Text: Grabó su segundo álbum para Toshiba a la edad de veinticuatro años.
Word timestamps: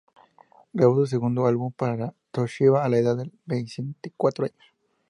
Grabó 0.73 0.95
su 0.95 1.05
segundo 1.05 1.45
álbum 1.45 1.71
para 1.73 2.15
Toshiba 2.31 2.83
a 2.83 2.89
la 2.89 2.97
edad 2.97 3.15
de 3.17 3.29
veinticuatro 3.45 4.45
años. 4.45 4.57